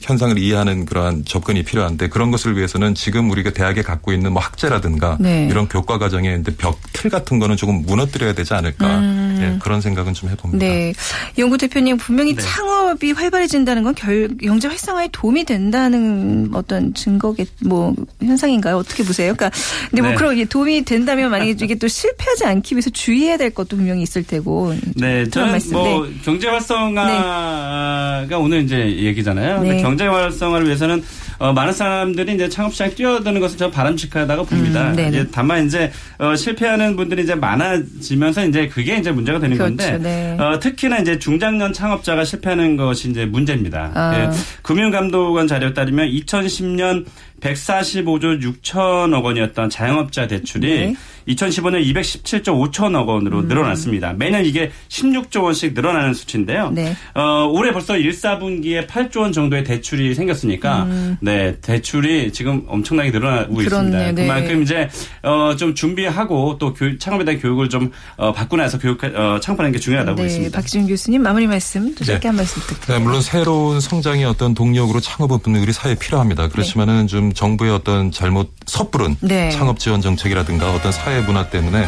[0.00, 5.16] 현상을 이해하는 그러한 접근이 필요한데 그런 것을 위해서는 지금 우리가 대학에 갖고 있는 뭐 학제라든가
[5.20, 5.48] 네.
[5.50, 9.00] 이런 교과 과정의 벽틀 같은 거는 조금 무너뜨려야 되지 않을까
[9.40, 10.64] 예, 그런 생각은 좀 해봅니다.
[10.64, 10.92] 네.
[11.38, 12.42] 연구 대표님 분명히 네.
[12.42, 18.76] 창업이 활발해진다는 건 결, 경제 활성화에 도움이 된다는 어떤 증거겠 뭐 현상인가요?
[18.76, 19.34] 어떻게 보세요?
[19.34, 19.50] 그러니까
[19.90, 20.16] 근데 뭐 네.
[20.16, 24.22] 그런 게 도움이 된다면 만약에 이게 또 실패하지 않기 위해서 주의해야 될 것도 분명히 있을
[24.22, 24.74] 테고.
[24.94, 25.72] 네, 그런 저는 말씀.
[25.72, 26.12] 뭐 네.
[26.24, 29.60] 경제 활성화가 오늘 이제 얘기잖아요.
[29.86, 31.02] 경제 활성화를 위해서는
[31.38, 34.92] 어, 많은 사람들이 이제 창업 시장에 뛰어드는 것은 저는 바람직하다고 봅니다.
[34.92, 35.08] 음.
[35.08, 39.98] 이제 다만 이제 어, 실패하는 분들이 이제 많아지면서 이제 그게 이제 문제가 되는 그렇죠, 건데
[39.98, 40.36] 네.
[40.40, 43.92] 어, 특히나 이제 중장년 창업자가 실패하는 것이 이제 문제입니다.
[43.94, 44.14] 아.
[44.18, 44.30] 예,
[44.62, 47.04] 금융감독원 자료에 따르면 2010년
[47.40, 50.86] 145조 6천억 원이었던 자영업자 대출이 네.
[50.88, 50.96] 음.
[51.28, 54.12] 2015년 217조 5천억 원으로 늘어났습니다.
[54.12, 56.70] 매년 이게 16조 원씩 늘어나는 수치인데요.
[56.70, 56.96] 네.
[57.14, 60.86] 어, 올해 벌써 1, 4분기에 8조 원 정도의 대출이 생겼으니까
[61.20, 63.56] 네, 대출이 지금 엄청나게 늘어나고 음.
[63.56, 64.00] 그렇네요.
[64.00, 64.12] 있습니다.
[64.12, 64.26] 네.
[64.26, 64.88] 그만큼 이제
[65.22, 69.72] 어, 좀 준비하고 또 교육, 창업에 대한 교육을 좀 어, 받고 나서 교육 어, 창업하는
[69.72, 70.22] 게 중요하다고 네.
[70.22, 70.58] 보겠습니다.
[70.60, 72.28] 박지훈 교수님 마무리 말씀 또 짧게 네.
[72.28, 73.04] 한 말씀 네, 부탁드립니다.
[73.04, 76.48] 물론 새로운 성장의 어떤 동력으로 창업은 우리 사회에 필요합니다.
[76.48, 79.50] 그렇지만은 좀 정부의 어떤 잘못 섣부른 네.
[79.50, 81.86] 창업 지원 정책이라든가 어떤 사회 문화 때문에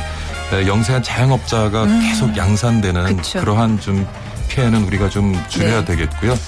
[0.53, 3.17] 에, 영세한 자영업자가 계속 양산되는 음.
[3.17, 3.41] 그쵸.
[3.41, 4.07] 그러한 좀
[4.49, 5.85] 피해는 우리가 좀 줄여야 네.
[5.85, 6.39] 되겠고요.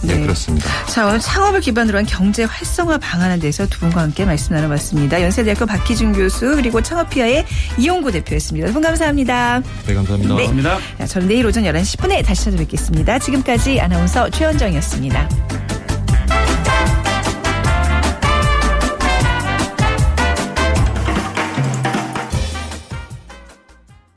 [0.00, 0.68] 네, 그렇습니다.
[0.86, 5.20] 자, 오늘 창업을 기반으로 한 경제 활성화 방안에 대해서 두 분과 함께 말씀 나눠봤습니다.
[5.20, 7.44] 연세대학교 박희준 교수 그리고 창업피아의
[7.78, 8.68] 이용구 대표였습니다.
[8.68, 9.60] 두 분 감사합니다.
[9.86, 10.34] 네, 감사합니다.
[10.36, 10.46] 네.
[10.46, 10.78] 감사합니다.
[10.98, 13.18] 자, 저는 내일 오전 11시 10분에 다시 찾아뵙겠습니다.
[13.18, 15.28] 지금까지 아나운서 최현정이었습니다.